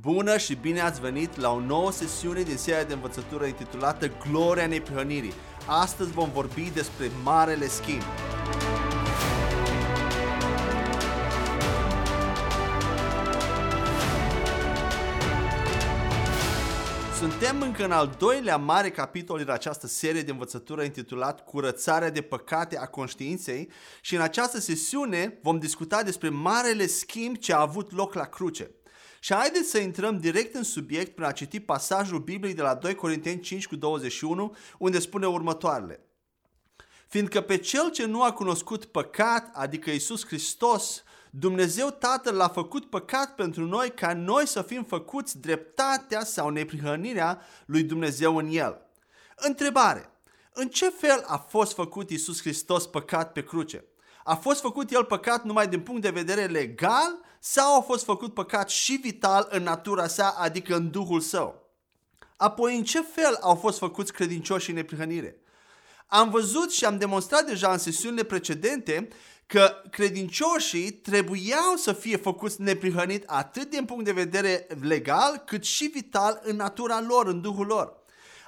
[0.00, 4.66] Bună și bine ați venit la o nouă sesiune din seria de învățătură intitulată Gloria
[4.66, 5.32] neprihănirii.
[5.66, 8.02] Astăzi vom vorbi despre Marele Schimb.
[17.18, 22.20] Suntem încă în al doilea mare capitol din această serie de învățătură intitulat Curățarea de
[22.20, 23.70] păcate a conștiinței
[24.00, 28.70] și în această sesiune vom discuta despre marele schimb ce a avut loc la cruce.
[29.24, 32.94] Și haideți să intrăm direct în subiect prin a citi pasajul Bibliei de la 2
[32.94, 36.06] Corinteni 5 cu 21, unde spune următoarele.
[37.08, 42.90] Fiindcă pe cel ce nu a cunoscut păcat, adică Isus Hristos, Dumnezeu Tatăl l-a făcut
[42.90, 48.86] păcat pentru noi ca noi să fim făcuți dreptatea sau neprihănirea lui Dumnezeu în El.
[49.36, 50.10] Întrebare.
[50.52, 53.84] În ce fel a fost făcut Isus Hristos păcat pe cruce?
[54.24, 58.34] A fost făcut El păcat numai din punct de vedere legal sau a fost făcut
[58.34, 61.70] păcat și vital în natura sa, adică în Duhul Său?
[62.36, 65.36] Apoi, în ce fel au fost făcuți credincioși în neprihănire?
[66.06, 69.08] Am văzut și am demonstrat deja în sesiunile precedente
[69.46, 75.86] că credincioșii trebuiau să fie făcuți neprihănit atât din punct de vedere legal, cât și
[75.86, 78.03] vital în natura lor, în Duhul lor.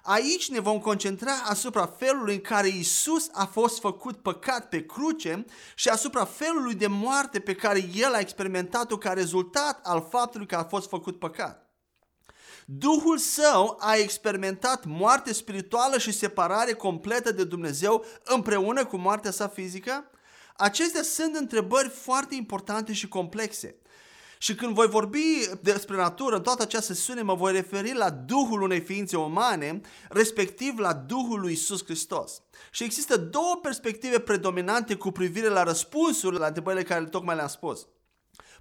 [0.09, 5.45] Aici ne vom concentra asupra felului în care Isus a fost făcut păcat pe cruce
[5.75, 10.57] și asupra felului de moarte pe care El a experimentat-o ca rezultat al faptului că
[10.57, 11.71] a fost făcut păcat.
[12.65, 19.49] Duhul său a experimentat moarte spirituală și separare completă de Dumnezeu împreună cu moartea sa
[19.49, 20.11] fizică?
[20.57, 23.77] Acestea sunt întrebări foarte importante și complexe.
[24.39, 28.63] Și când voi vorbi despre natură, în toată această sesiune mă voi referi la Duhul
[28.63, 32.43] unei ființe umane, respectiv la Duhul lui Isus Hristos.
[32.71, 37.87] Și există două perspective predominante cu privire la răspunsul la întrebările care tocmai le-am spus.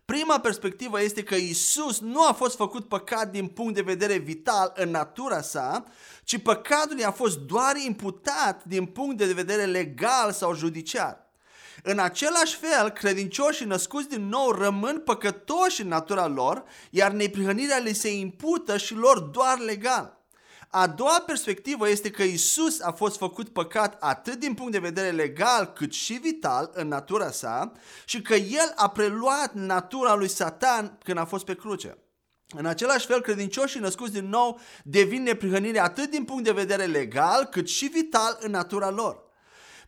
[0.06, 4.73] Prima perspectivă este că Isus nu a fost făcut păcat din punct de vedere vital
[4.76, 5.84] în natura sa,
[6.23, 11.24] ci păcatul i-a fost doar imputat din punct de vedere legal sau judiciar.
[11.83, 17.93] În același fel, credincioșii născuți din nou rămân păcătoși în natura lor, iar neprihănirea le
[17.93, 20.25] se impută și lor doar legal.
[20.69, 25.11] A doua perspectivă este că Isus a fost făcut păcat atât din punct de vedere
[25.11, 27.71] legal cât și vital în natura sa
[28.05, 31.97] și că El a preluat natura lui Satan când a fost pe cruce.
[32.57, 37.43] În același fel, credincioșii născuți din nou devin neprihănire atât din punct de vedere legal
[37.45, 39.24] cât și vital în natura lor.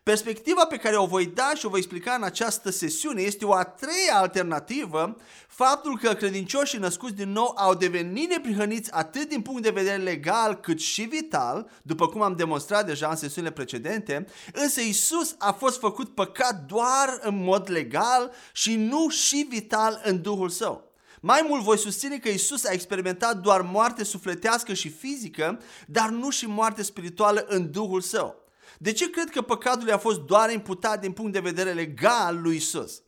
[0.02, 3.54] Perspectiva pe care o voi da și o voi explica în această sesiune este o
[3.54, 5.16] a treia alternativă,
[5.48, 10.54] faptul că credincioșii născuți din nou au devenit neprihăniți atât din punct de vedere legal
[10.54, 15.78] cât și vital, după cum am demonstrat deja în sesiunile precedente, însă Isus a fost
[15.78, 20.92] făcut păcat doar în mod legal și nu și vital în Duhul Său.
[21.20, 26.30] Mai mult voi susține că Isus a experimentat doar moarte sufletească și fizică, dar nu
[26.30, 28.47] și moarte spirituală în Duhul Său.
[28.78, 32.56] De ce cred că păcatul a fost doar imputat din punct de vedere legal lui
[32.56, 33.02] Isus?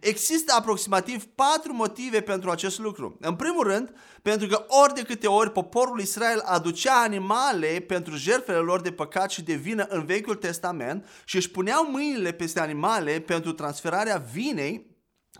[0.00, 3.16] Există aproximativ patru motive pentru acest lucru.
[3.20, 8.58] În primul rând, pentru că ori de câte ori poporul Israel aducea animale pentru jertfele
[8.58, 13.20] lor de păcat și de vină în Vechiul Testament și își puneau mâinile peste animale
[13.20, 14.90] pentru transferarea vinei,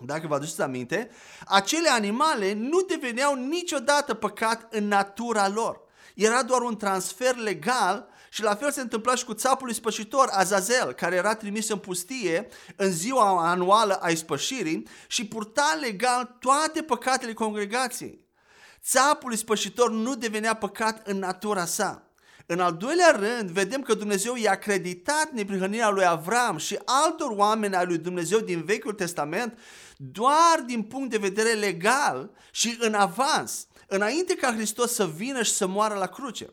[0.04, 1.10] dacă vă aduceți aminte,
[1.46, 5.80] acele animale nu deveneau niciodată păcat în natura lor.
[6.14, 10.92] Era doar un transfer legal și la fel se întâmpla și cu țapul spășitor Azazel,
[10.92, 17.32] care era trimis în pustie în ziua anuală a ispășirii și purta legal toate păcatele
[17.32, 18.26] congregației.
[18.84, 22.10] Țapul spășitor nu devenea păcat în natura sa.
[22.46, 27.74] În al doilea rând, vedem că Dumnezeu i-a creditat neprihănirea lui Avram și altor oameni
[27.74, 29.58] ai lui Dumnezeu din Vechiul Testament
[29.96, 35.52] doar din punct de vedere legal și în avans, înainte ca Hristos să vină și
[35.52, 36.52] să moară la cruce.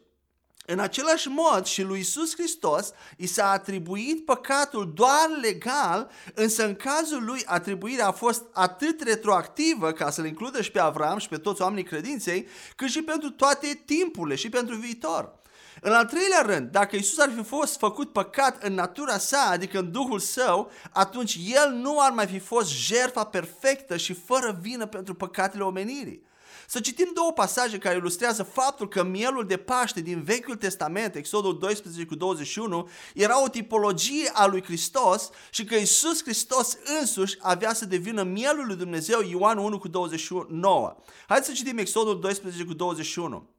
[0.71, 6.75] În același mod și lui Isus Hristos i s-a atribuit păcatul doar legal, însă în
[6.75, 11.37] cazul lui atribuirea a fost atât retroactivă ca să-l includă și pe Avram și pe
[11.37, 15.39] toți oamenii credinței, cât și pentru toate timpurile și pentru viitor.
[15.81, 19.79] În al treilea rând, dacă Isus ar fi fost făcut păcat în natura sa, adică
[19.79, 24.85] în Duhul său, atunci El nu ar mai fi fost jertfa perfectă și fără vină
[24.85, 26.27] pentru păcatele omenirii.
[26.71, 31.57] Să citim două pasaje care ilustrează faptul că mielul de Paște din Vechiul Testament, Exodul
[31.57, 37.73] 12 cu 21, era o tipologie a lui Hristos și că Isus Hristos însuși avea
[37.73, 40.95] să devină mielul lui Dumnezeu, Ioan 1 cu 29.
[41.27, 43.49] Haideți să citim Exodul 12 cu 21.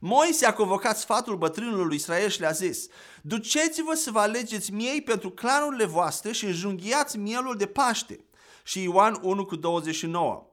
[0.00, 2.86] Moise a convocat sfatul bătrânului lui Israel și le-a zis,
[3.22, 8.24] Duceți-vă să vă alegeți miei pentru clanurile voastre și înjunghiați mielul de Paște.
[8.62, 10.47] Și Ioan 1 cu 29.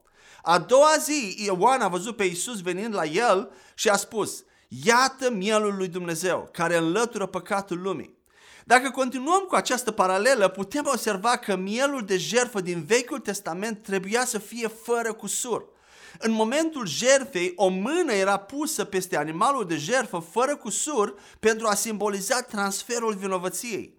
[0.48, 5.32] A doua zi, Ioan a văzut pe Iisus venind la el și a spus, Iată
[5.32, 8.18] mielul lui Dumnezeu, care înlătură păcatul lumii.
[8.66, 14.26] Dacă continuăm cu această paralelă, putem observa că mielul de jertfă din Vechiul Testament trebuia
[14.26, 15.66] să fie fără cusur.
[16.20, 21.74] În momentul jertfei, o mână era pusă peste animalul de jertfă fără cusur pentru a
[21.74, 23.95] simboliza transferul vinovăției.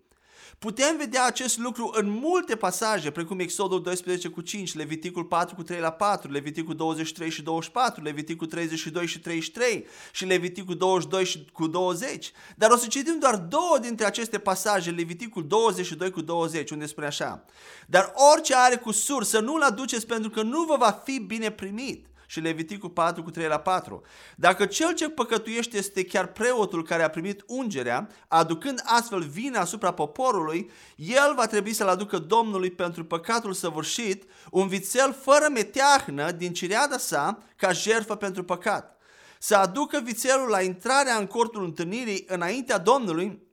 [0.58, 5.62] Putem vedea acest lucru în multe pasaje, precum Exodul 12 cu 5, Leviticul 4 cu
[5.62, 11.66] 3 la 4, Leviticul 23 și 24, Leviticul 32 și 33 și Leviticul 22 cu
[11.66, 12.32] 20.
[12.56, 17.06] Dar o să citim doar două dintre aceste pasaje, Leviticul 22 cu 20, unde spune
[17.06, 17.44] așa.
[17.86, 22.06] Dar orice are cusur să nu-l aduceți pentru că nu vă va fi bine primit
[22.26, 24.02] și Leviticul 4 cu 3 la 4.
[24.36, 29.92] Dacă cel ce păcătuiește este chiar preotul care a primit ungerea, aducând astfel vina asupra
[29.92, 36.52] poporului, el va trebui să-l aducă Domnului pentru păcatul săvârșit, un vițel fără meteahnă din
[36.52, 38.98] cireada sa ca jertfă pentru păcat.
[39.38, 43.44] Să aducă vițelul la intrarea în cortul întâlnirii înaintea Domnului,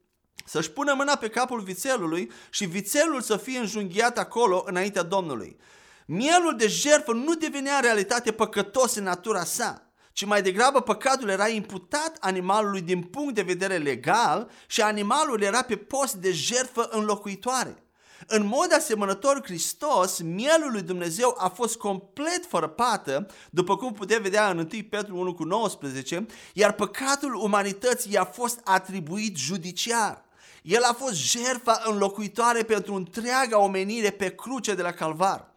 [0.46, 5.58] să-și pună mâna pe capul vițelului și vițelul să fie înjunghiat acolo înaintea Domnului.
[6.06, 11.30] Mielul de jertfă nu devenea în realitate păcătos în natura sa, ci mai degrabă păcatul
[11.30, 16.88] era imputat animalului din punct de vedere legal și animalul era pe post de jertfă
[16.92, 17.84] înlocuitoare.
[18.28, 24.22] În mod asemănător, Hristos, mielul lui Dumnezeu, a fost complet fără pată, după cum putem
[24.22, 30.26] vedea în 1 Petru 1 cu 19, iar păcatul umanității i-a fost atribuit judiciar.
[30.64, 35.53] El a fost jertfa înlocuitoare pentru întreaga omenire pe cruce de la Calvar.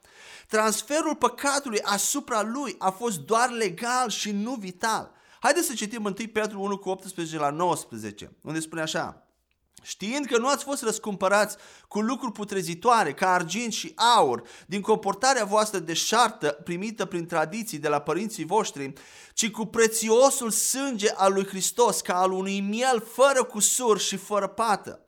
[0.46, 5.10] Transferul păcatului asupra lui a fost doar legal și nu vital.
[5.40, 9.26] Haideți să citim 1 Petru 1 cu 18 la 19, unde spune așa.
[9.82, 11.56] Știind că nu ați fost răscumpărați
[11.88, 17.78] cu lucruri putrezitoare, ca argint și aur, din comportarea voastră de șartă primită prin tradiții
[17.78, 18.92] de la părinții voștri,
[19.34, 24.46] ci cu prețiosul sânge al lui Hristos, ca al unui miel fără cusur și fără
[24.46, 25.04] pată.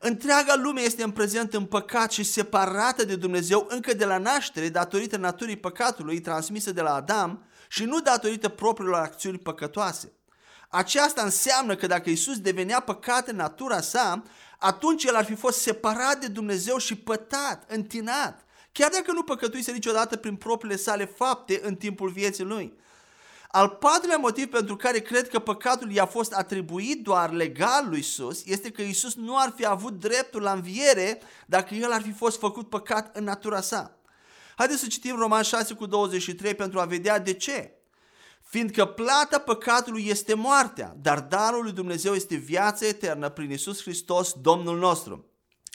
[0.00, 4.68] Întreaga lume este în prezent în păcat și separată de Dumnezeu încă de la naștere
[4.68, 10.12] datorită naturii păcatului transmisă de la Adam și nu datorită propriilor acțiuni păcătoase.
[10.68, 14.22] Aceasta înseamnă că dacă Isus devenea păcat în natura sa,
[14.58, 19.72] atunci el ar fi fost separat de Dumnezeu și pătat, întinat, chiar dacă nu păcătuise
[19.72, 22.78] niciodată prin propriile sale fapte în timpul vieții lui.
[23.50, 28.44] Al patrulea motiv pentru care cred că păcatul i-a fost atribuit doar legal lui Isus
[28.44, 32.38] este că Isus nu ar fi avut dreptul la înviere dacă el ar fi fost
[32.38, 33.98] făcut păcat în natura sa.
[34.56, 37.72] Haideți să citim Roman 6 cu 23 pentru a vedea de ce.
[38.42, 44.32] Fiindcă plata păcatului este moartea, dar darul lui Dumnezeu este viața eternă prin Isus Hristos,
[44.32, 45.26] Domnul nostru.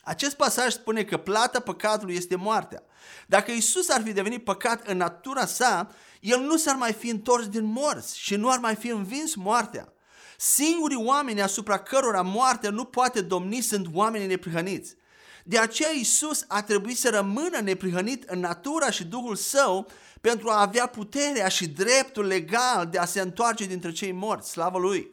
[0.03, 2.83] Acest pasaj spune că plata păcatului este moartea.
[3.27, 5.89] Dacă Isus ar fi devenit păcat în natura sa,
[6.23, 9.93] el nu s-ar mai fi întors din morți și nu ar mai fi învins moartea.
[10.37, 14.95] Singurii oameni asupra cărora moartea nu poate domni sunt oamenii neprihăniți.
[15.43, 19.87] De aceea Isus a trebuit să rămână neprihănit în natura și Duhul Său
[20.21, 24.77] pentru a avea puterea și dreptul legal de a se întoarce dintre cei morți, slavă
[24.77, 25.11] Lui.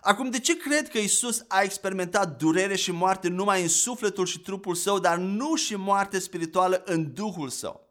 [0.00, 4.38] Acum, de ce cred că Isus a experimentat durere și moarte numai în sufletul și
[4.40, 7.87] trupul său, dar nu și moarte spirituală în Duhul său?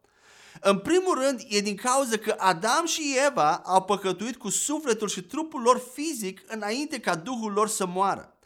[0.60, 5.22] În primul rând, e din cauza că Adam și Eva au păcătuit cu sufletul și
[5.22, 8.36] trupul lor fizic înainte ca Duhul lor să moară.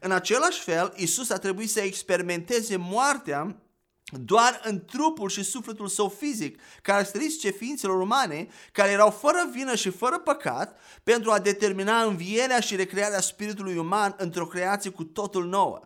[0.00, 3.56] În același fel, Isus a trebuit să experimenteze moartea
[4.04, 9.90] doar în trupul și sufletul său fizic, caracteristice ființelor umane, care erau fără vină și
[9.90, 15.80] fără păcat, pentru a determina învierea și recrearea spiritului uman într-o creație cu totul nouă.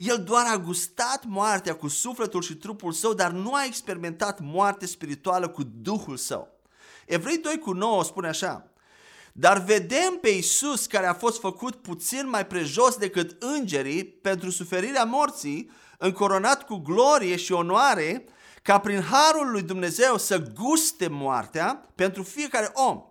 [0.00, 4.86] El doar a gustat moartea cu sufletul și trupul său, dar nu a experimentat moarte
[4.86, 6.48] spirituală cu Duhul său.
[7.06, 8.70] Evrei 2 cu 9 spune așa,
[9.32, 15.04] dar vedem pe Isus care a fost făcut puțin mai prejos decât îngerii pentru suferirea
[15.04, 18.24] morții, încoronat cu glorie și onoare,
[18.62, 23.02] ca prin harul lui Dumnezeu să guste moartea pentru fiecare om.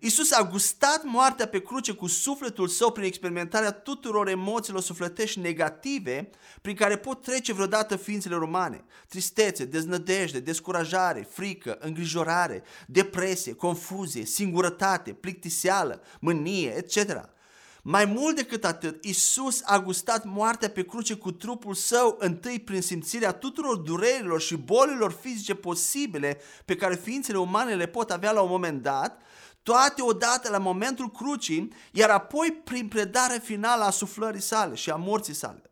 [0.00, 6.30] Isus a gustat moartea pe cruce cu sufletul său prin experimentarea tuturor emoțiilor sufletești negative
[6.62, 8.84] prin care pot trece vreodată ființele romane.
[9.08, 17.34] Tristețe, deznădejde, descurajare, frică, îngrijorare, depresie, confuzie, singurătate, plictiseală, mânie, etc.
[17.88, 22.82] Mai mult decât atât, Isus a gustat moartea pe cruce cu trupul său întâi prin
[22.82, 28.40] simțirea tuturor durerilor și bolilor fizice posibile pe care ființele umane le pot avea la
[28.40, 29.20] un moment dat,
[29.66, 34.96] toate odată la momentul crucii, iar apoi prin predarea finală a suflării sale și a
[34.96, 35.62] morții sale.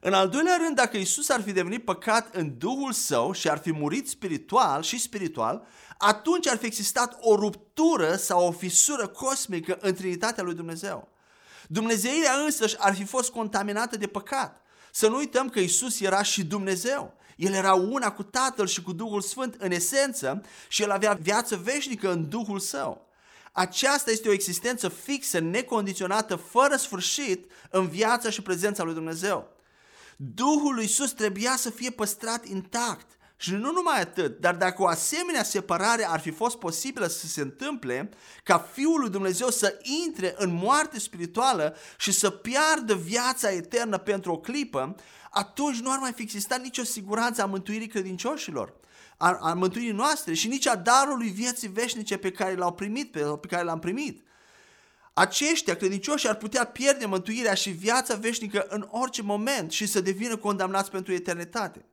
[0.00, 3.58] În al doilea rând, dacă Isus ar fi devenit păcat în Duhul Său și ar
[3.58, 5.66] fi murit spiritual și spiritual,
[5.98, 11.08] atunci ar fi existat o ruptură sau o fisură cosmică în Trinitatea lui Dumnezeu.
[11.68, 14.62] Dumnezeirea însăși ar fi fost contaminată de păcat.
[14.92, 17.14] Să nu uităm că Isus era și Dumnezeu.
[17.36, 21.56] El era una cu Tatăl și cu Duhul Sfânt în esență și el avea viață
[21.56, 23.03] veșnică în Duhul Său.
[23.56, 29.48] Aceasta este o existență fixă, necondiționată, fără sfârșit în viața și prezența lui Dumnezeu.
[30.16, 33.06] Duhul lui Isus trebuia să fie păstrat intact.
[33.36, 37.40] Și nu numai atât, dar dacă o asemenea separare ar fi fost posibilă să se
[37.40, 38.10] întâmple,
[38.42, 44.32] ca Fiul lui Dumnezeu să intre în moarte spirituală și să piardă viața eternă pentru
[44.32, 44.94] o clipă,
[45.34, 48.74] atunci nu ar mai fi existat nicio siguranță a mântuirii credincioșilor,
[49.16, 53.20] a, a mântuirii noastre și nici a darului vieții veșnice pe care l-au primit, pe,
[53.20, 54.22] pe care l-am primit.
[55.12, 60.36] Aceștia credincioși ar putea pierde mântuirea și viața veșnică în orice moment și să devină
[60.36, 61.84] condamnați pentru eternitate.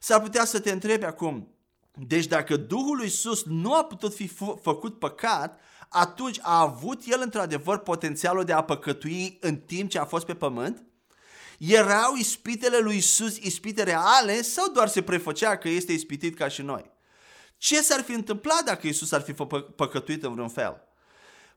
[0.00, 1.54] S-ar putea să te întrebi acum,
[1.94, 7.02] deci dacă Duhul lui Iisus nu a putut fi f- făcut păcat, atunci a avut
[7.06, 10.84] el într-adevăr potențialul de a păcătui în timp ce a fost pe pământ?
[11.60, 16.62] Erau ispitele lui Isus ispite reale sau doar se prefăcea că este ispitit ca și
[16.62, 16.90] noi?
[17.56, 19.32] Ce s-ar fi întâmplat dacă Isus ar fi
[19.76, 20.82] păcătuit în vreun fel?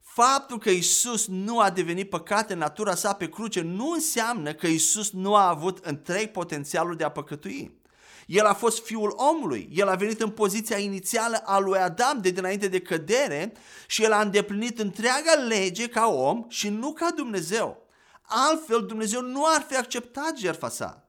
[0.01, 4.67] Faptul că Isus nu a devenit păcat în natura sa pe cruce nu înseamnă că
[4.67, 7.81] Isus nu a avut întreg potențialul de a păcătui.
[8.25, 12.29] El a fost fiul omului, el a venit în poziția inițială a lui Adam de
[12.29, 13.53] dinainte de cădere
[13.88, 17.82] și el a îndeplinit întreaga lege ca om și nu ca Dumnezeu.
[18.25, 21.07] Altfel Dumnezeu nu ar fi acceptat jertfa sa.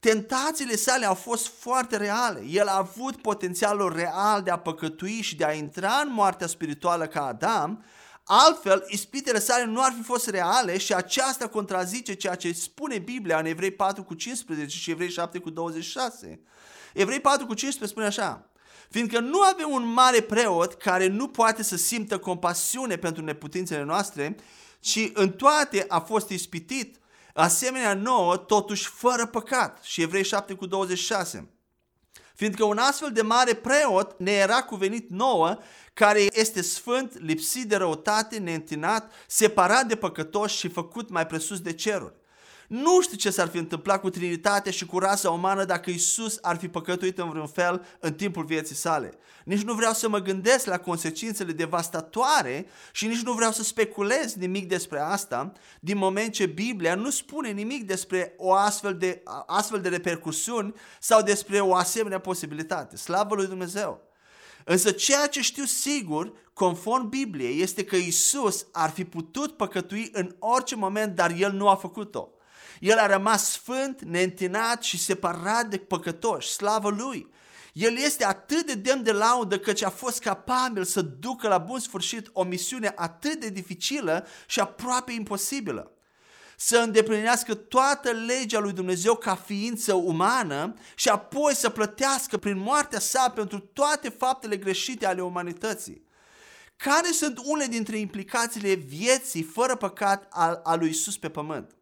[0.00, 2.44] Tentațiile sale au fost foarte reale.
[2.48, 7.06] El a avut potențialul real de a păcătui și de a intra în moartea spirituală
[7.06, 7.84] ca Adam,
[8.30, 13.38] Altfel, ispitele sale nu ar fi fost reale și aceasta contrazice ceea ce spune Biblia
[13.38, 16.40] în Evrei 4 cu 15 și Evrei 7 cu 26.
[16.94, 18.50] Evrei 4 cu 15 spune așa,
[18.90, 24.36] fiindcă nu avem un mare preot care nu poate să simtă compasiune pentru neputințele noastre,
[24.80, 26.96] ci în toate a fost ispitit,
[27.34, 29.82] asemenea nouă, totuși fără păcat.
[29.82, 31.52] Și Evrei 7 cu 26
[32.38, 35.58] fiindcă un astfel de mare preot ne era cuvenit nouă,
[35.94, 41.72] care este sfânt, lipsit de răutate, neîntinat, separat de păcătoși și făcut mai presus de
[41.72, 42.14] ceruri.
[42.68, 46.56] Nu știu ce s-ar fi întâmplat cu Trinitatea și cu rasa umană dacă Isus ar
[46.56, 49.18] fi păcătuit în vreun fel în timpul vieții sale.
[49.44, 54.34] Nici nu vreau să mă gândesc la consecințele devastatoare și nici nu vreau să speculez
[54.34, 59.80] nimic despre asta, din moment ce Biblia nu spune nimic despre o astfel de, astfel
[59.80, 62.96] de repercusiuni sau despre o asemenea posibilitate.
[62.96, 64.06] Slavă lui Dumnezeu!
[64.64, 70.36] Însă ceea ce știu sigur, conform Bibliei, este că Isus ar fi putut păcătui în
[70.38, 72.32] orice moment, dar El nu a făcut-o.
[72.80, 77.30] El a rămas sfânt, neîntinat și separat de păcătoși, slavă Lui.
[77.72, 81.78] El este atât de demn de laudă căci a fost capabil să ducă la bun
[81.78, 85.92] sfârșit o misiune atât de dificilă și aproape imposibilă.
[86.56, 92.98] Să îndeplinească toată legea lui Dumnezeu ca ființă umană și apoi să plătească prin moartea
[92.98, 96.06] sa pentru toate faptele greșite ale umanității.
[96.76, 101.77] Care sunt unele dintre implicațiile vieții fără păcat al, al lui Isus pe pământ?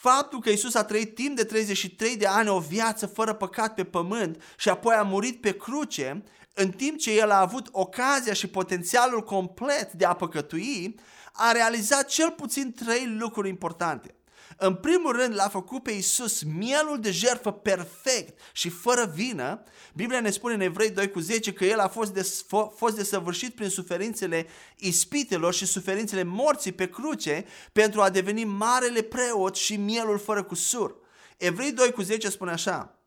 [0.00, 3.84] Faptul că Isus a trăit timp de 33 de ani o viață fără păcat pe
[3.84, 6.22] pământ și apoi a murit pe cruce,
[6.54, 10.94] în timp ce el a avut ocazia și potențialul complet de a păcătui,
[11.32, 14.14] a realizat cel puțin trei lucruri importante.
[14.62, 19.62] În primul rând l-a făcut pe Isus mielul de jertfă perfect și fără vină.
[19.94, 22.44] Biblia ne spune în Evrei 2 cu 10 că el a fost, des,
[22.76, 29.56] fost desăvârșit prin suferințele ispitelor și suferințele morții pe cruce pentru a deveni marele preot
[29.56, 30.96] și mielul fără cusur.
[31.36, 32.98] Evrei 2 cu 10 spune așa,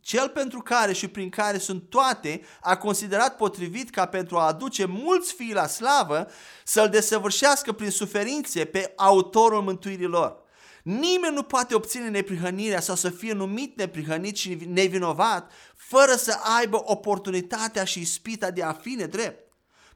[0.00, 4.84] cel pentru care și prin care sunt toate, a considerat potrivit ca pentru a aduce
[4.84, 6.30] mulți fii la slavă,
[6.64, 10.48] să-l desăvârșească prin suferințe pe autorul mântuirii lor.
[10.82, 16.82] Nimeni nu poate obține neprihănirea sau să fie numit neprihănit și nevinovat fără să aibă
[16.84, 19.48] oportunitatea și ispita de a fi nedrept.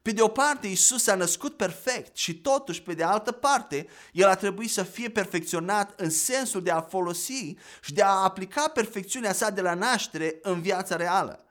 [0.02, 4.28] Pe de o parte, Isus s-a născut perfect și totuși, pe de altă parte, El
[4.28, 9.32] a trebuit să fie perfecționat în sensul de a folosi și de a aplica perfecțiunea
[9.32, 11.44] sa de la naștere în viața reală.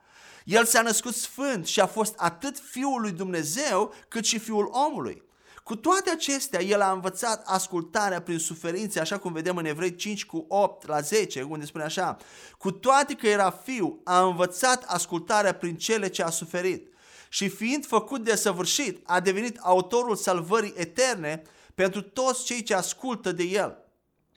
[0.46, 5.24] El s-a născut sfânt și a fost atât Fiul lui Dumnezeu cât și Fiul omului.
[5.64, 10.26] Cu toate acestea, el a învățat ascultarea prin suferințe, așa cum vedem în Evrei 5
[10.26, 12.18] cu 8 la 10, unde spune așa,
[12.58, 16.94] cu toate că era fiu, a învățat ascultarea prin cele ce a suferit
[17.30, 21.42] și fiind făcut de săvârșit, a devenit autorul salvării eterne
[21.76, 23.83] pentru toți cei ce ascultă de el.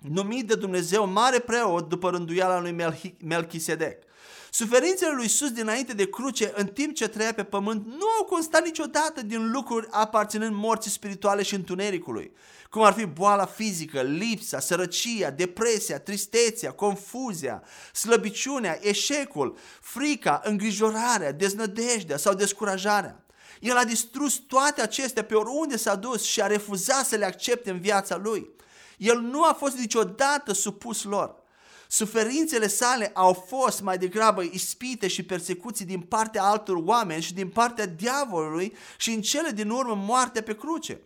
[0.00, 4.04] Numit de Dumnezeu mare preot după rânduiala lui Melchisedec.
[4.50, 8.64] Suferințele lui Iisus dinainte de cruce, în timp ce trăia pe pământ, nu au constat
[8.64, 12.32] niciodată din lucruri aparținând morții spirituale și întunericului,
[12.70, 17.62] cum ar fi boala fizică, lipsa, sărăcia, depresia, tristețea, confuzia,
[17.92, 23.24] slăbiciunea, eșecul, frica, îngrijorarea, deznădejdea sau descurajarea.
[23.60, 27.70] El a distrus toate acestea pe oriunde s-a dus și a refuzat să le accepte
[27.70, 28.50] în viața lui.
[28.96, 31.44] El nu a fost niciodată supus lor.
[31.88, 37.48] Suferințele sale au fost mai degrabă ispite și persecuții din partea altor oameni și din
[37.48, 41.00] partea diavolului și în cele din urmă moartea pe cruce.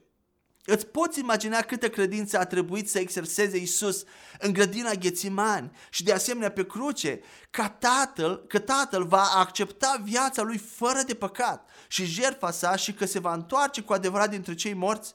[0.64, 4.04] Îți poți imagina câtă credință a trebuit să exerseze Isus
[4.38, 7.20] în grădina Ghețimani și de asemenea pe cruce,
[7.50, 12.92] ca tatăl, că tatăl va accepta viața lui fără de păcat și jertfa sa și
[12.92, 15.14] că se va întoarce cu adevărat dintre cei morți?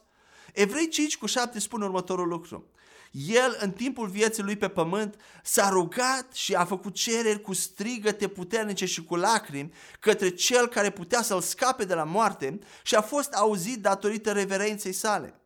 [0.56, 2.64] Evrei 5 cu 7 spun următorul lucru.
[3.10, 8.28] El, în timpul vieții lui pe pământ, s-a rugat și a făcut cereri cu strigăte
[8.28, 13.00] puternice și cu lacrimi către cel care putea să-l scape de la moarte și a
[13.00, 15.40] fost auzit datorită reverenței sale.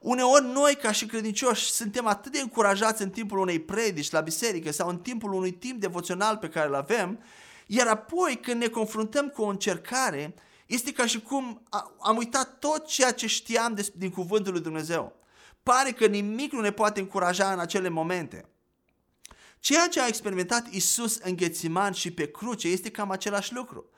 [0.00, 4.72] Uneori noi, ca și credincioși, suntem atât de încurajați în timpul unei predici la biserică
[4.72, 7.18] sau în timpul unui timp devoțional pe care îl avem,
[7.66, 10.34] iar apoi când ne confruntăm cu o încercare,
[10.66, 11.62] este ca și cum
[12.00, 15.16] am uitat tot ceea ce știam din cuvântul lui Dumnezeu.
[15.62, 18.48] Pare că nimic nu ne poate încuraja în acele momente.
[19.58, 23.88] Ceea ce a experimentat Isus în Ghețiman și pe cruce este cam același lucru.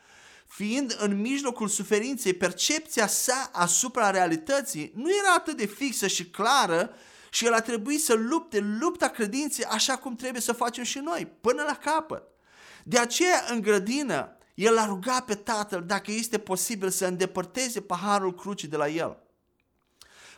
[0.47, 6.95] Fiind în mijlocul suferinței, percepția sa asupra realității nu era atât de fixă și clară
[7.31, 11.27] și el a trebuit să lupte lupta credinței așa cum trebuie să facem și noi,
[11.41, 12.23] până la capăt.
[12.85, 18.35] De aceea, în grădină, el a rugat pe tatăl dacă este posibil să îndepărteze paharul
[18.35, 19.19] crucii de la el.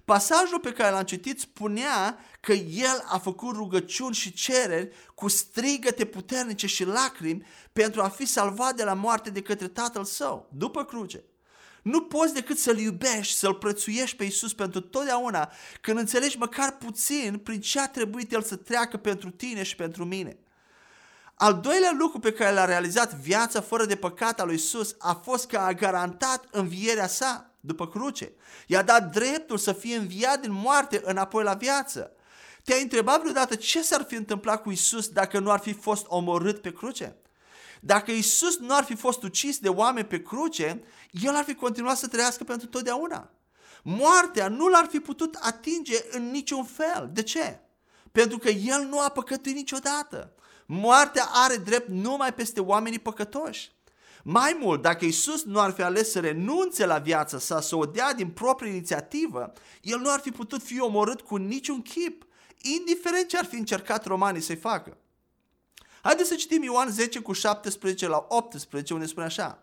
[0.05, 6.05] Pasajul pe care l-am citit spunea că el a făcut rugăciuni și cereri cu strigăte
[6.05, 10.85] puternice și lacrimi pentru a fi salvat de la moarte de către tatăl său, după
[10.85, 11.25] cruce.
[11.83, 17.39] Nu poți decât să-L iubești, să-L prețuiești pe Iisus pentru totdeauna când înțelegi măcar puțin
[17.39, 20.39] prin ce a trebuit El să treacă pentru tine și pentru mine.
[21.41, 25.13] Al doilea lucru pe care l-a realizat viața fără de păcat a lui Iisus a
[25.13, 28.33] fost că a garantat învierea sa după cruce.
[28.67, 32.13] I-a dat dreptul să fie înviat din moarte înapoi la viață.
[32.65, 36.61] Te-ai întrebat vreodată ce s-ar fi întâmplat cu Isus dacă nu ar fi fost omorât
[36.61, 37.17] pe cruce?
[37.81, 41.97] Dacă Isus nu ar fi fost ucis de oameni pe cruce, El ar fi continuat
[41.97, 43.31] să trăiască pentru totdeauna.
[43.83, 47.11] Moartea nu l-ar fi putut atinge în niciun fel.
[47.13, 47.61] De ce?
[48.13, 50.33] Pentru că El nu a păcătuit niciodată.
[50.71, 53.71] Moartea are drept numai peste oamenii păcătoși.
[54.23, 57.85] Mai mult, dacă Isus nu ar fi ales să renunțe la viața sa, să o
[57.85, 59.53] dea din proprie inițiativă,
[59.83, 62.27] el nu ar fi putut fi omorât cu niciun chip,
[62.79, 64.97] indiferent ce ar fi încercat romanii să-i facă.
[66.03, 69.61] Haideți să citim Ioan 10 cu 17 la 18, unde spune așa.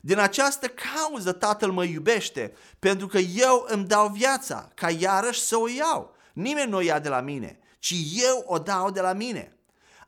[0.00, 5.56] Din această cauză Tatăl mă iubește, pentru că eu îmi dau viața, ca iarăși să
[5.56, 6.16] o iau.
[6.32, 9.57] Nimeni nu o ia de la mine, ci eu o dau de la mine.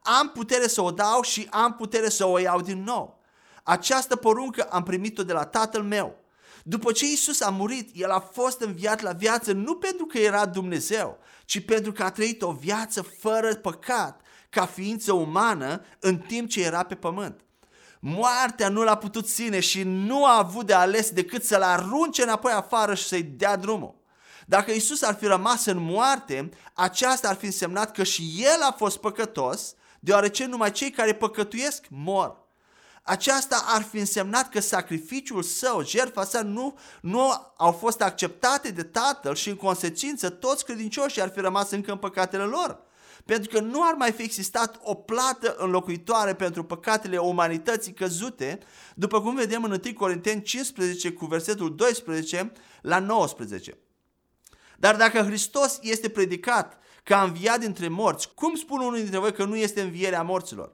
[0.02, 3.20] Am putere să o dau și am putere să o iau din nou.
[3.62, 6.18] Această poruncă am primit-o de la tatăl meu.
[6.64, 10.46] După ce Isus a murit, El a fost înviat la viață nu pentru că era
[10.46, 16.48] Dumnezeu, ci pentru că a trăit o viață fără păcat, ca ființă umană, în timp
[16.48, 17.40] ce era pe pământ.
[18.00, 22.52] Moartea nu l-a putut ține și nu a avut de ales decât să-l arunce înapoi
[22.52, 23.94] afară și să-i dea drumul.
[24.46, 28.74] Dacă Isus ar fi rămas în moarte, aceasta ar fi însemnat că și el a
[28.76, 32.48] fost păcătos, deoarece numai cei care păcătuiesc mor
[33.02, 38.82] aceasta ar fi însemnat că sacrificiul său, jertfa sa nu, nu au fost acceptate de
[38.82, 42.82] tatăl și în consecință toți credincioșii ar fi rămas încă în păcatele lor.
[43.24, 48.58] Pentru că nu ar mai fi existat o plată înlocuitoare pentru păcatele umanității căzute,
[48.94, 53.78] după cum vedem în 1 Corinteni 15 cu versetul 12 la 19.
[54.78, 59.32] Dar dacă Hristos este predicat ca a înviat dintre morți, cum spun unul dintre voi
[59.32, 60.72] că nu este învierea morților?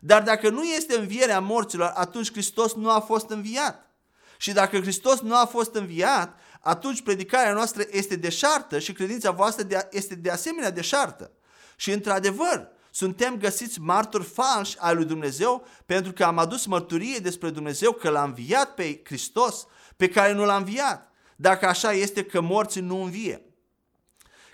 [0.00, 3.90] Dar dacă nu este învierea morților, atunci Hristos nu a fost înviat.
[4.36, 9.66] Și dacă Hristos nu a fost înviat, atunci predicarea noastră este deșartă și credința voastră
[9.90, 11.30] este de asemenea deșartă.
[11.76, 17.50] Și într-adevăr, suntem găsiți martori falși ai lui Dumnezeu pentru că am adus mărturie despre
[17.50, 21.12] Dumnezeu că l-a înviat pe Hristos pe care nu l-a înviat.
[21.36, 23.42] Dacă așa este că morții nu învie.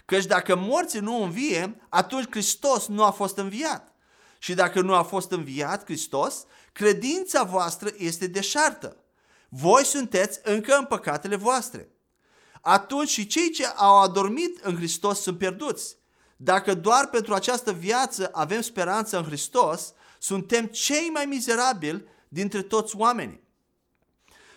[0.04, 3.94] Căci dacă morții nu învie, atunci Hristos nu a fost înviat.
[4.38, 8.96] Și dacă nu a fost înviat Hristos, credința voastră este deșartă.
[9.48, 11.88] Voi sunteți încă în păcatele voastre.
[12.60, 15.96] Atunci și cei ce au adormit în Hristos sunt pierduți.
[16.36, 22.96] Dacă doar pentru această viață avem speranță în Hristos, suntem cei mai mizerabili dintre toți
[22.96, 23.43] oamenii.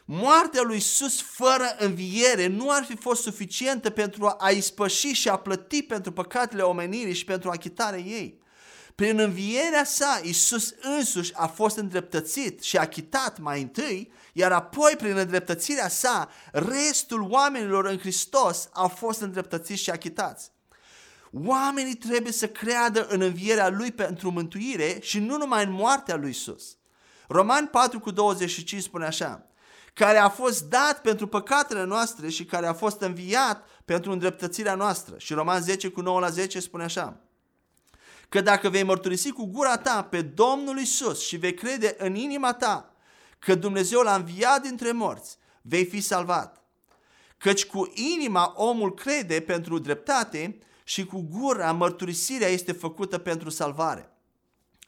[0.09, 5.35] Moartea lui Isus fără înviere nu ar fi fost suficientă pentru a ispăși și a
[5.35, 8.41] plăti pentru păcatele omenirii și pentru achitarea ei.
[8.95, 15.17] Prin învierea sa, Isus însuși a fost îndreptățit și achitat mai întâi, iar apoi prin
[15.17, 20.51] îndreptățirea sa, restul oamenilor în Hristos au fost îndreptățiți și achitați.
[21.31, 26.29] Oamenii trebuie să creadă în învierea lui pentru mântuire și nu numai în moartea lui
[26.29, 26.77] Isus.
[27.27, 29.47] Roman 4 cu 25 spune așa,
[29.97, 35.15] care a fost dat pentru păcatele noastre și care a fost înviat pentru îndreptățirea noastră.
[35.17, 37.19] Și Roman 10 cu 9 la 10 spune așa,
[38.29, 42.53] că dacă vei mărturisi cu gura ta pe Domnul Isus și vei crede în inima
[42.53, 42.93] ta
[43.39, 46.61] că Dumnezeu l-a înviat dintre morți, vei fi salvat.
[47.37, 54.16] Căci cu inima omul crede pentru dreptate și cu gura mărturisirea este făcută pentru salvare.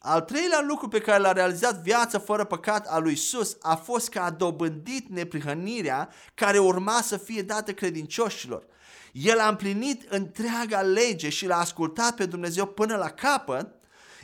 [0.02, 4.10] Al treilea lucru pe care l-a realizat viața fără păcat a lui Isus a fost
[4.10, 8.66] că a dobândit neprihănirea care urma să fie dată credincioșilor.
[9.12, 13.68] El a împlinit întreaga lege și l-a ascultat pe Dumnezeu până la capăt.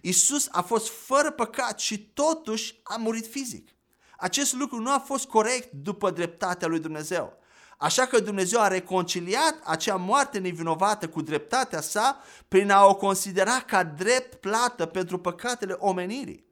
[0.01, 3.69] Isus a fost fără păcat și totuși a murit fizic.
[4.17, 7.37] Acest lucru nu a fost corect după dreptatea lui Dumnezeu.
[7.77, 13.59] Așa că Dumnezeu a reconciliat acea moarte nevinovată cu dreptatea sa prin a o considera
[13.59, 16.45] ca drept plată pentru păcatele omenirii.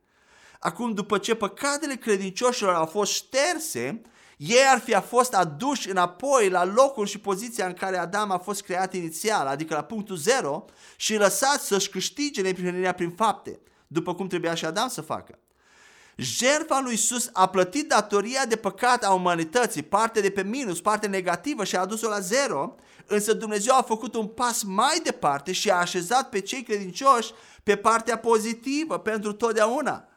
[0.59, 4.01] Acum, după ce păcatele credincioșilor au fost șterse,
[4.37, 8.63] ei ar fi fost aduși înapoi la locul și poziția în care Adam a fost
[8.63, 14.27] creat inițial, adică la punctul zero, și lăsați să-și câștige neprihănirea prin fapte, după cum
[14.27, 15.39] trebuia și Adam să facă.
[16.15, 21.07] Jertfa lui Isus a plătit datoria de păcat a umanității, parte de pe minus, parte
[21.07, 25.69] negativă și a adus-o la zero, însă Dumnezeu a făcut un pas mai departe și
[25.69, 27.31] a așezat pe cei credincioși
[27.63, 30.07] pe partea pozitivă pentru totdeauna.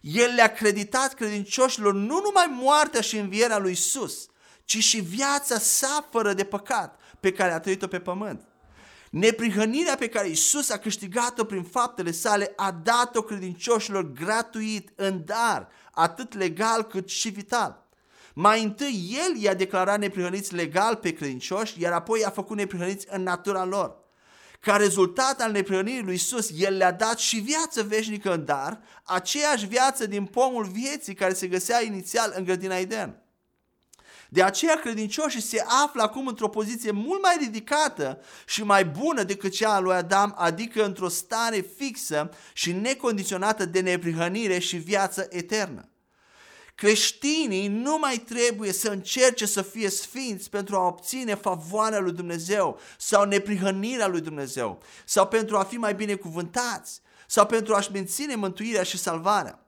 [0.00, 4.26] El le-a creditat credincioșilor nu numai moartea și învierea lui Isus,
[4.64, 8.49] ci și viața sa fără de păcat pe care a trăit-o pe pământ.
[9.10, 15.68] Neprihănirea pe care Isus a câștigat-o prin faptele sale a dat-o credincioșilor gratuit în dar,
[15.92, 17.88] atât legal cât și vital.
[18.34, 23.22] Mai întâi El i-a declarat neprihăniți legal pe credincioși, iar apoi i-a făcut neprihăniți în
[23.22, 23.96] natura lor.
[24.60, 29.66] Ca rezultat al neprihănirii lui Isus, El le-a dat și viață veșnică în dar, aceeași
[29.66, 33.22] viață din pomul vieții care se găsea inițial în grădina Eden.
[34.32, 39.52] De aceea credincioșii se află acum într-o poziție mult mai ridicată și mai bună decât
[39.52, 45.88] cea a lui Adam, adică într-o stare fixă și necondiționată de neprihănire și viață eternă.
[46.74, 52.80] Creștinii nu mai trebuie să încerce să fie sfinți pentru a obține favoarea lui Dumnezeu
[52.98, 58.82] sau neprihănirea lui Dumnezeu sau pentru a fi mai binecuvântați sau pentru a-și menține mântuirea
[58.82, 59.64] și salvarea.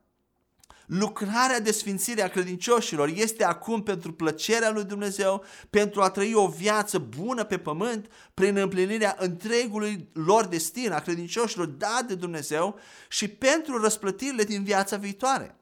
[0.95, 6.49] Lucrarea de sfințire a credincioșilor este acum pentru plăcerea lui Dumnezeu, pentru a trăi o
[6.49, 12.79] viață bună pe pământ, prin împlinirea întregului lor destin a credincioșilor dat de Dumnezeu
[13.09, 15.57] și pentru răsplătirile din viața viitoare.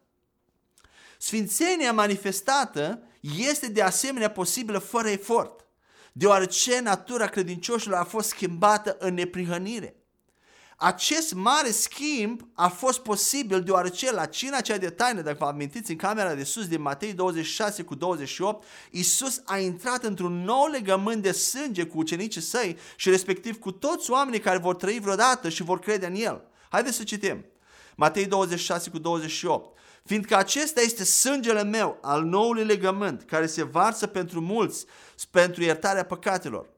[1.18, 3.02] Sfințenia manifestată
[3.36, 5.66] este de asemenea posibilă fără efort,
[6.12, 9.99] deoarece natura credincioșilor a fost schimbată în neprihănire.
[10.82, 15.90] Acest mare schimb a fost posibil deoarece la cina cea de taină, dacă vă amintiți
[15.90, 21.22] în camera de sus din Matei 26 cu 28, Isus a intrat într-un nou legământ
[21.22, 25.62] de sânge cu ucenicii săi și respectiv cu toți oamenii care vor trăi vreodată și
[25.62, 26.44] vor crede în El.
[26.70, 27.44] Haideți să citim.
[27.96, 29.78] Matei 26 cu 28.
[30.04, 34.84] Fiindcă acesta este sângele meu al noului legământ care se varsă pentru mulți
[35.30, 36.68] pentru iertarea păcatelor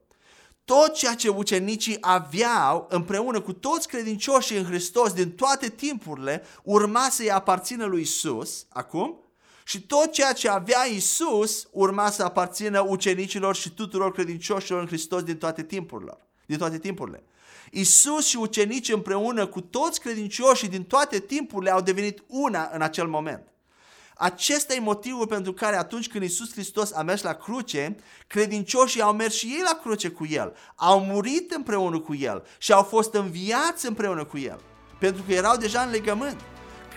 [0.65, 7.07] tot ceea ce ucenicii aveau împreună cu toți credincioșii în Hristos din toate timpurile urma
[7.09, 9.17] să-i aparțină lui Isus, acum,
[9.65, 15.23] și tot ceea ce avea Isus urma să aparțină ucenicilor și tuturor credincioșilor în Hristos
[15.23, 16.17] din toate timpurile.
[16.45, 17.23] Din toate timpurile.
[17.71, 23.07] Isus și ucenicii împreună cu toți credincioșii din toate timpurile au devenit una în acel
[23.07, 23.52] moment.
[24.17, 27.95] Acesta e motivul pentru care atunci când Isus Hristos a mers la cruce,
[28.27, 32.73] credincioșii au mers și ei la cruce cu El, au murit împreună cu El și
[32.73, 34.59] au fost înviați împreună cu El,
[34.99, 36.41] pentru că erau deja în legământ.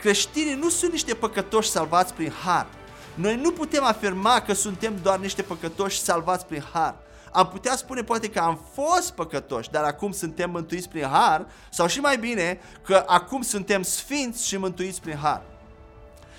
[0.01, 2.67] Creștinii nu sunt niște păcătoși salvați prin har.
[3.15, 6.97] Noi nu putem afirma că suntem doar niște păcătoși salvați prin har.
[7.33, 11.87] Am putea spune poate că am fost păcătoși, dar acum suntem mântuiți prin har, sau
[11.87, 15.43] și mai bine, că acum suntem sfinți și mântuiți prin har.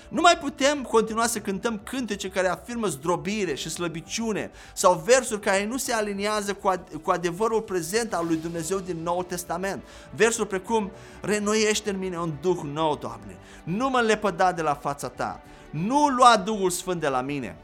[0.08, 5.66] Nu mai putem continua să cântăm cântece care afirmă zdrobire și slăbiciune sau versuri care
[5.66, 9.82] nu se aliniază cu, ad- cu adevărul prezent al lui Dumnezeu din Noul Testament.
[10.14, 10.90] Versuri precum,
[11.20, 15.40] renoiește în mine un duh nou, Doamne, nu mă lepăda de la fața Ta,
[15.70, 17.56] nu lua Duhul Sfânt de la mine.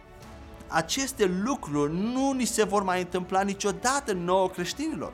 [0.69, 5.13] Aceste lucruri nu ni se vor mai întâmpla niciodată nouă creștinilor.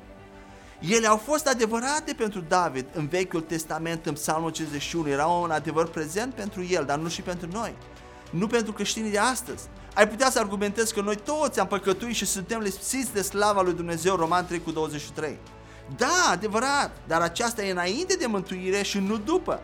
[0.81, 5.88] Ele au fost adevărate pentru David în Vechiul Testament, în Psalmul 51, erau un adevăr
[5.88, 7.75] prezent pentru el, dar nu și pentru noi.
[8.31, 9.69] Nu pentru creștinii de astăzi.
[9.95, 13.75] Ai putea să argumentezi că noi toți am păcătuit și suntem lipsiți de slava lui
[13.75, 15.38] Dumnezeu, Roman 3 cu 23.
[15.97, 19.61] Da, adevărat, dar aceasta e înainte de mântuire și nu după.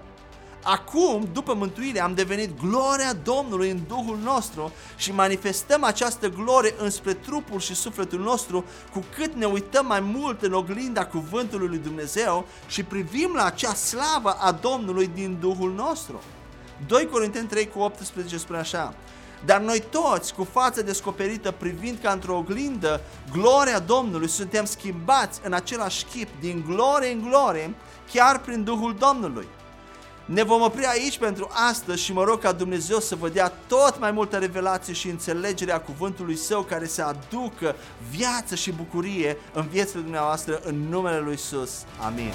[0.69, 7.15] Acum, după mântuire, am devenit gloria Domnului în Duhul nostru și manifestăm această glorie înspre
[7.15, 12.47] trupul și sufletul nostru cu cât ne uităm mai mult în oglinda cuvântului lui Dumnezeu
[12.67, 16.21] și privim la acea slavă a Domnului din Duhul nostru.
[16.87, 18.95] 2 Corinteni 3 cu 18 spune așa,
[19.45, 23.01] dar noi toți, cu fața descoperită, privind ca într-o oglindă,
[23.33, 27.75] gloria Domnului, suntem schimbați în același chip, din glorie în glorie,
[28.13, 29.47] chiar prin Duhul Domnului.
[30.27, 33.99] Ne vom opri aici pentru astăzi și mă rog ca Dumnezeu să vă dea tot
[34.01, 37.75] mai multă revelație și înțelegere a cuvântului Său care să aducă
[38.11, 41.85] viață și bucurie în viețile dumneavoastră în numele Lui Isus.
[42.07, 42.33] Amin.